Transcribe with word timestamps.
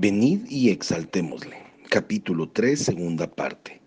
Venid 0.00 0.48
y 0.48 0.70
exaltémosle. 0.70 1.56
Capítulo 1.90 2.48
3, 2.48 2.78
segunda 2.80 3.28
parte. 3.28 3.80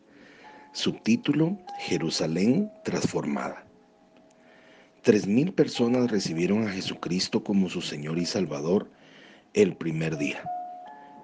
Subtítulo, 0.74 1.58
Jerusalén 1.80 2.70
transformada. 2.84 3.66
Tres 5.04 5.26
mil 5.26 5.54
personas 5.54 6.12
recibieron 6.12 6.68
a 6.68 6.72
Jesucristo 6.72 7.46
como 7.46 7.70
su 7.70 7.82
Señor 7.82 8.20
y 8.20 8.26
Salvador 8.26 8.92
el 9.54 9.74
primer 9.78 10.18
día. 10.18 10.44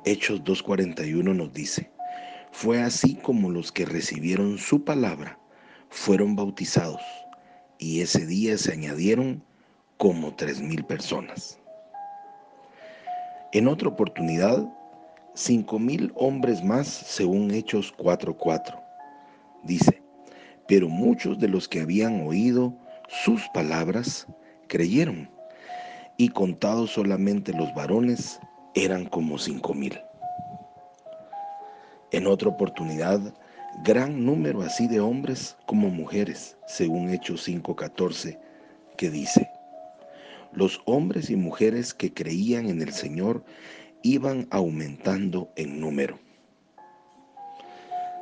Hechos 0.05 0.41
2.41 0.45 1.35
nos 1.35 1.51
dice, 1.51 1.91
fue 2.54 2.81
así 2.81 3.15
como 3.15 3.49
los 3.49 3.73
que 3.73 3.83
recibieron 3.83 4.57
su 4.57 4.85
palabra 4.85 5.38
fueron 5.89 6.38
bautizados, 6.38 7.01
y 7.77 7.99
ese 7.99 8.25
día 8.25 8.57
se 8.57 8.71
añadieron 8.71 9.43
como 9.97 10.33
tres 10.33 10.61
mil 10.61 10.85
personas. 10.85 11.59
En 13.51 13.67
otra 13.67 13.89
oportunidad, 13.89 14.65
cinco 15.38 15.77
mil 15.77 16.11
hombres 16.15 16.64
más 16.64 16.87
según 16.87 17.51
Hechos 17.51 17.93
4:4. 17.97 18.82
Dice, 19.64 20.01
pero 20.68 20.89
muchos 20.89 21.37
de 21.37 21.47
los 21.47 21.68
que 21.68 21.82
habían 21.82 22.25
oído 22.25 22.73
sus 23.23 23.47
palabras 23.54 24.25
creyeron, 24.68 25.29
y 26.18 26.29
contados 26.29 26.92
solamente 26.92 27.54
los 27.54 27.71
varones 27.75 28.39
eran 28.73 29.05
como 29.05 29.37
cinco 29.37 29.75
mil. 29.75 30.01
En 32.11 32.25
otra 32.25 32.50
oportunidad, 32.50 33.22
gran 33.83 34.25
número 34.25 34.64
así 34.64 34.88
de 34.88 35.00
hombres 35.00 35.56
como 35.67 35.89
mujeres, 35.89 36.58
según 36.66 37.09
Hechos 37.09 37.47
5:14, 37.47 38.39
que 38.97 39.11
dice, 39.11 39.47
los 40.52 40.81
hombres 40.86 41.30
y 41.30 41.36
mujeres 41.36 41.94
que 41.94 42.11
creían 42.11 42.67
en 42.69 42.81
el 42.81 42.92
Señor 42.92 43.44
iban 44.03 44.47
aumentando 44.52 45.50
en 45.56 45.80
número. 45.80 46.19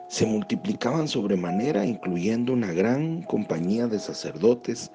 Se 0.08 0.26
multiplicaban 0.26 1.08
sobremanera, 1.08 1.86
incluyendo 1.86 2.54
una 2.54 2.72
gran 2.72 3.24
compañía 3.24 3.88
de 3.88 4.00
sacerdotes 4.00 4.92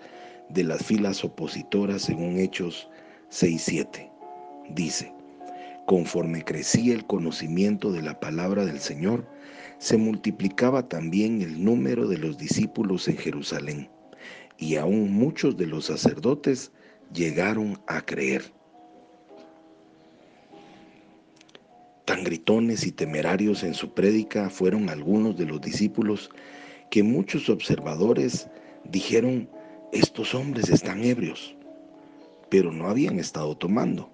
de 0.48 0.64
las 0.64 0.84
filas 0.84 1.25
opositoras 1.25 2.03
según 2.03 2.39
Hechos 2.39 2.89
6.7. 3.31 4.11
Dice, 4.70 5.12
conforme 5.86 6.45
crecía 6.45 6.95
el 6.95 7.05
conocimiento 7.06 7.92
de 7.92 8.03
la 8.03 8.19
palabra 8.20 8.64
del 8.64 8.81
Señor, 8.81 9.27
se 9.78 9.97
multiplicaba 9.97 10.89
también 10.89 11.42
el 11.42 11.64
número 11.64 12.06
de 12.06 12.19
los 12.19 12.39
discípulos 12.39 13.08
en 13.08 13.17
Jerusalén, 13.17 13.91
y 14.58 14.77
aún 14.77 15.12
muchos 15.12 15.56
de 15.56 15.67
los 15.67 15.86
sacerdotes 15.86 16.70
llegaron 17.12 17.81
a 17.86 18.03
creer. 18.03 18.53
Tan 22.11 22.25
gritones 22.25 22.84
y 22.89 22.91
temerarios 22.91 23.62
en 23.62 23.72
su 23.72 23.94
prédica 23.94 24.50
fueron 24.50 24.91
algunos 24.91 25.36
de 25.36 25.47
los 25.47 25.61
discípulos 25.61 26.28
que 26.91 27.05
muchos 27.05 27.48
observadores 27.48 28.48
dijeron, 28.83 29.48
estos 29.92 30.34
hombres 30.34 30.70
están 30.70 31.05
ebrios, 31.05 31.55
pero 32.48 32.72
no 32.72 32.89
habían 32.89 33.20
estado 33.20 33.56
tomando. 33.56 34.11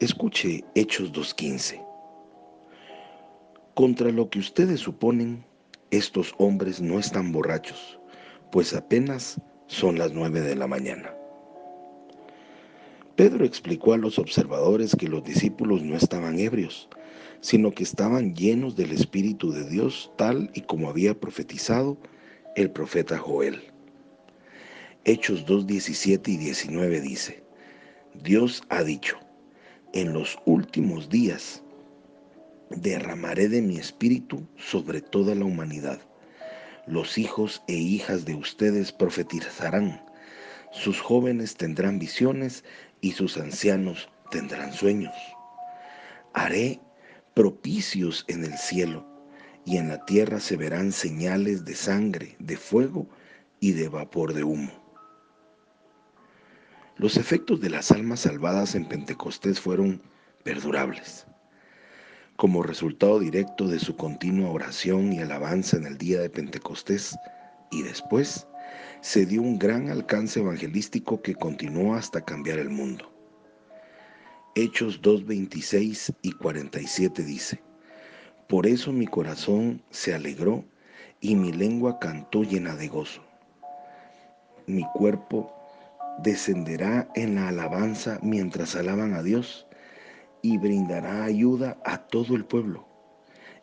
Escuche 0.00 0.64
Hechos 0.74 1.12
2.15. 1.12 1.86
Contra 3.74 4.10
lo 4.10 4.30
que 4.30 4.38
ustedes 4.38 4.80
suponen, 4.80 5.44
estos 5.90 6.34
hombres 6.38 6.80
no 6.80 6.98
están 6.98 7.32
borrachos, 7.32 8.00
pues 8.50 8.72
apenas 8.72 9.38
son 9.66 9.98
las 9.98 10.14
nueve 10.14 10.40
de 10.40 10.56
la 10.56 10.66
mañana. 10.66 11.14
Pedro 13.16 13.44
explicó 13.44 13.92
a 13.92 13.98
los 13.98 14.18
observadores 14.18 14.96
que 14.96 15.08
los 15.08 15.22
discípulos 15.22 15.82
no 15.82 15.96
estaban 15.96 16.38
ebrios, 16.38 16.88
sino 17.40 17.72
que 17.72 17.82
estaban 17.82 18.34
llenos 18.34 18.74
del 18.74 18.92
Espíritu 18.92 19.52
de 19.52 19.68
Dios, 19.68 20.10
tal 20.16 20.50
y 20.54 20.62
como 20.62 20.88
había 20.88 21.18
profetizado 21.18 21.98
el 22.56 22.70
profeta 22.70 23.18
Joel. 23.18 23.60
Hechos 25.04 25.44
2, 25.44 25.66
17 25.66 26.30
y 26.30 26.36
19 26.38 27.00
dice, 27.02 27.42
Dios 28.14 28.62
ha 28.70 28.82
dicho, 28.82 29.18
en 29.92 30.14
los 30.14 30.38
últimos 30.46 31.10
días 31.10 31.62
derramaré 32.70 33.48
de 33.48 33.60
mi 33.60 33.76
espíritu 33.76 34.46
sobre 34.56 35.02
toda 35.02 35.34
la 35.34 35.44
humanidad. 35.44 36.00
Los 36.86 37.18
hijos 37.18 37.62
e 37.68 37.74
hijas 37.74 38.24
de 38.24 38.34
ustedes 38.34 38.90
profetizarán 38.90 40.02
sus 40.72 41.00
jóvenes 41.00 41.54
tendrán 41.56 41.98
visiones 41.98 42.64
y 43.00 43.12
sus 43.12 43.36
ancianos 43.36 44.08
tendrán 44.30 44.72
sueños. 44.72 45.14
Haré 46.32 46.80
propicios 47.34 48.24
en 48.28 48.44
el 48.44 48.56
cielo 48.56 49.06
y 49.64 49.76
en 49.76 49.88
la 49.88 50.04
tierra 50.04 50.40
se 50.40 50.56
verán 50.56 50.92
señales 50.92 51.64
de 51.64 51.74
sangre, 51.74 52.36
de 52.38 52.56
fuego 52.56 53.06
y 53.60 53.72
de 53.72 53.88
vapor 53.88 54.32
de 54.32 54.42
humo. 54.42 54.72
Los 56.96 57.16
efectos 57.16 57.60
de 57.60 57.70
las 57.70 57.90
almas 57.90 58.20
salvadas 58.20 58.74
en 58.74 58.86
Pentecostés 58.86 59.60
fueron 59.60 60.02
perdurables. 60.42 61.26
Como 62.36 62.62
resultado 62.62 63.20
directo 63.20 63.68
de 63.68 63.78
su 63.78 63.96
continua 63.96 64.50
oración 64.50 65.12
y 65.12 65.20
alabanza 65.20 65.76
en 65.76 65.86
el 65.86 65.98
día 65.98 66.20
de 66.20 66.30
Pentecostés 66.30 67.16
y 67.70 67.82
después, 67.82 68.46
se 69.02 69.26
dio 69.26 69.42
un 69.42 69.58
gran 69.58 69.90
alcance 69.90 70.38
evangelístico 70.38 71.22
que 71.22 71.34
continuó 71.34 71.96
hasta 71.96 72.24
cambiar 72.24 72.60
el 72.60 72.70
mundo. 72.70 73.12
Hechos 74.54 75.02
2.26 75.02 76.14
y 76.22 76.30
47 76.30 77.24
dice, 77.24 77.60
Por 78.48 78.64
eso 78.64 78.92
mi 78.92 79.08
corazón 79.08 79.82
se 79.90 80.14
alegró 80.14 80.64
y 81.20 81.34
mi 81.34 81.52
lengua 81.52 81.98
cantó 81.98 82.44
llena 82.44 82.76
de 82.76 82.86
gozo. 82.86 83.24
Mi 84.68 84.84
cuerpo 84.94 85.52
descenderá 86.22 87.10
en 87.16 87.34
la 87.34 87.48
alabanza 87.48 88.20
mientras 88.22 88.76
alaban 88.76 89.14
a 89.14 89.24
Dios 89.24 89.66
y 90.42 90.58
brindará 90.58 91.24
ayuda 91.24 91.76
a 91.84 92.06
todo 92.06 92.36
el 92.36 92.44
pueblo. 92.44 92.86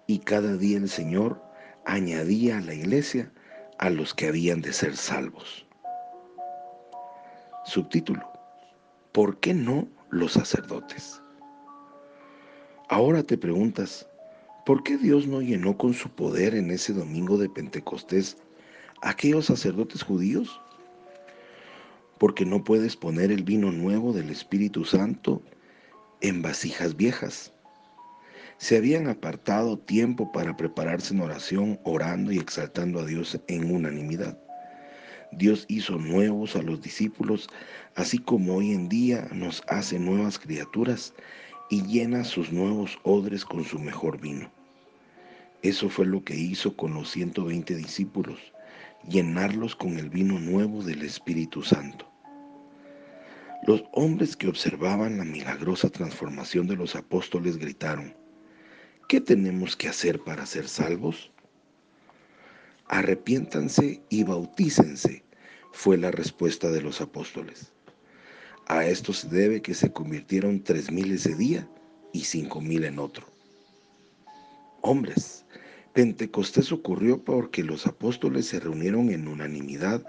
Y 0.05 0.19
cada 0.19 0.57
día 0.57 0.79
el 0.79 0.89
Señor 0.89 1.41
añadía 1.85 2.57
a 2.57 2.61
la 2.61 2.73
iglesia 2.73 3.31
a 3.79 3.89
los 3.89 4.13
que 4.13 4.27
habían 4.27 4.61
de 4.61 4.73
ser 4.73 4.95
salvos. 4.95 5.65
Subtítulo. 7.65 8.29
¿Por 9.13 9.39
qué 9.39 9.53
no 9.53 9.87
los 10.09 10.33
sacerdotes? 10.33 11.21
Ahora 12.89 13.23
te 13.23 13.37
preguntas, 13.37 14.07
¿por 14.65 14.83
qué 14.83 14.97
Dios 14.97 15.27
no 15.27 15.41
llenó 15.41 15.77
con 15.77 15.93
su 15.93 16.09
poder 16.09 16.55
en 16.55 16.71
ese 16.71 16.93
domingo 16.93 17.37
de 17.37 17.49
Pentecostés 17.49 18.37
a 19.01 19.11
aquellos 19.11 19.45
sacerdotes 19.45 20.03
judíos? 20.03 20.61
Porque 22.17 22.45
no 22.45 22.63
puedes 22.63 22.97
poner 22.97 23.31
el 23.31 23.43
vino 23.43 23.71
nuevo 23.71 24.11
del 24.11 24.29
Espíritu 24.29 24.83
Santo 24.83 25.41
en 26.19 26.41
vasijas 26.41 26.97
viejas 26.97 27.53
se 28.59 28.75
habían 28.75 29.07
apartado 29.07 29.79
tiempo 29.79 30.33
para 30.33 30.55
prepararse 30.57 31.13
en 31.13 31.21
oración, 31.21 31.79
orando 31.85 32.33
y 32.33 32.37
exaltando 32.37 32.99
a 32.99 33.05
Dios 33.05 33.39
en 33.47 33.73
unanimidad. 33.73 34.37
Dios 35.31 35.65
hizo 35.69 35.97
nuevos 35.97 36.57
a 36.57 36.61
los 36.61 36.81
discípulos, 36.81 37.47
así 37.95 38.17
como 38.17 38.55
hoy 38.55 38.73
en 38.73 38.89
día 38.89 39.29
nos 39.31 39.63
hace 39.69 39.97
nuevas 39.97 40.37
criaturas 40.37 41.13
y 41.69 41.83
llena 41.83 42.25
sus 42.25 42.51
nuevos 42.51 42.99
odres 43.03 43.45
con 43.45 43.63
su 43.63 43.79
mejor 43.79 44.19
vino. 44.19 44.51
Eso 45.61 45.89
fue 45.89 46.05
lo 46.05 46.23
que 46.25 46.35
hizo 46.35 46.75
con 46.75 46.93
los 46.93 47.11
120 47.11 47.75
discípulos, 47.75 48.39
llenarlos 49.07 49.73
con 49.73 49.97
el 49.99 50.09
vino 50.09 50.37
nuevo 50.37 50.83
del 50.83 51.03
Espíritu 51.03 51.61
Santo. 51.63 52.11
Los 53.65 53.83
hombres 53.93 54.35
que 54.35 54.47
observaban 54.49 55.17
la 55.17 55.23
milagrosa 55.23 55.89
transformación 55.89 56.67
de 56.67 56.75
los 56.75 56.95
apóstoles 56.95 57.57
gritaron, 57.57 58.18
¿Qué 59.09 59.19
tenemos 59.19 59.75
que 59.75 59.87
hacer 59.87 60.19
para 60.19 60.45
ser 60.45 60.67
salvos? 60.67 61.31
Arrepiéntanse 62.85 64.03
y 64.07 64.23
bautícense, 64.23 65.23
fue 65.71 65.97
la 65.97 66.11
respuesta 66.11 66.69
de 66.69 66.83
los 66.83 67.01
apóstoles. 67.01 67.73
A 68.67 68.85
esto 68.85 69.11
se 69.11 69.27
debe 69.27 69.63
que 69.63 69.73
se 69.73 69.91
convirtieron 69.91 70.63
tres 70.63 70.91
mil 70.91 71.11
ese 71.11 71.33
día 71.33 71.67
y 72.13 72.25
cinco 72.25 72.61
mil 72.61 72.83
en 72.83 72.99
otro. 72.99 73.25
Hombres, 74.81 75.43
Pentecostés 75.93 76.71
ocurrió 76.71 77.23
porque 77.23 77.63
los 77.63 77.87
apóstoles 77.87 78.45
se 78.45 78.59
reunieron 78.59 79.09
en 79.09 79.27
unanimidad 79.27 80.05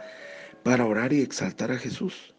para 0.62 0.84
orar 0.84 1.14
y 1.14 1.22
exaltar 1.22 1.72
a 1.72 1.78
Jesús. 1.78 2.34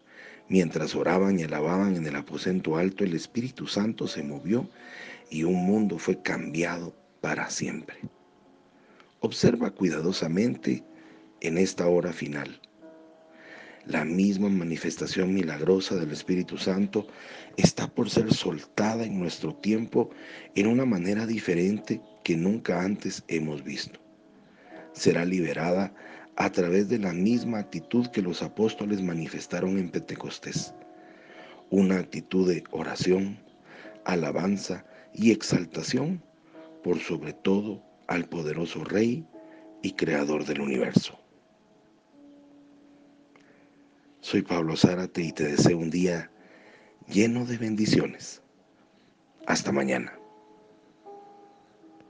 Mientras 0.51 0.95
oraban 0.95 1.39
y 1.39 1.43
alababan 1.43 1.95
en 1.95 2.05
el 2.05 2.17
aposento 2.17 2.75
alto, 2.75 3.05
el 3.05 3.15
Espíritu 3.15 3.67
Santo 3.67 4.05
se 4.05 4.21
movió 4.21 4.67
y 5.29 5.43
un 5.43 5.55
mundo 5.65 5.97
fue 5.97 6.21
cambiado 6.21 6.93
para 7.21 7.49
siempre. 7.49 7.95
Observa 9.21 9.71
cuidadosamente 9.71 10.83
en 11.39 11.57
esta 11.57 11.87
hora 11.87 12.11
final. 12.11 12.59
la 13.85 14.03
misma 14.03 14.49
manifestación 14.49 15.33
milagrosa 15.33 15.95
del 15.95 16.11
Espíritu 16.11 16.57
Santo 16.57 17.07
está 17.55 17.87
por 17.87 18.09
ser 18.09 18.33
soltada 18.33 19.05
en 19.05 19.17
nuestro 19.17 19.55
tiempo 19.55 20.09
en 20.55 20.67
una 20.67 20.83
manera 20.85 21.25
diferente 21.25 22.01
que 22.25 22.35
nunca 22.35 22.81
antes 22.83 23.23
hemos 23.29 23.63
visto. 23.63 24.01
Será 24.91 25.23
liberada 25.23 25.93
a 26.35 26.49
través 26.51 26.89
de 26.89 26.99
la 26.99 27.13
misma 27.13 27.59
actitud 27.59 28.07
que 28.07 28.21
los 28.21 28.41
apóstoles 28.41 29.01
manifestaron 29.01 29.77
en 29.77 29.89
Pentecostés. 29.89 30.73
Una 31.69 31.99
actitud 31.99 32.47
de 32.49 32.63
oración, 32.71 33.39
alabanza 34.05 34.85
y 35.13 35.31
exaltación 35.31 36.21
por 36.83 36.99
sobre 36.99 37.33
todo 37.33 37.83
al 38.07 38.25
poderoso 38.25 38.83
Rey 38.83 39.25
y 39.81 39.93
Creador 39.93 40.45
del 40.45 40.61
universo. 40.61 41.17
Soy 44.19 44.41
Pablo 44.43 44.75
Zárate 44.75 45.21
y 45.21 45.31
te 45.31 45.45
deseo 45.45 45.77
un 45.77 45.89
día 45.89 46.31
lleno 47.07 47.45
de 47.45 47.57
bendiciones. 47.57 48.41
Hasta 49.47 49.71
mañana. 49.71 50.20